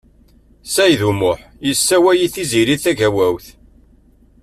Saɛid 0.73 1.01
U 1.09 1.11
Muḥ 1.19 1.39
yessewway 1.67 2.17
i 2.27 2.27
Tiziri 2.33 2.75
Tagawawt. 2.83 3.45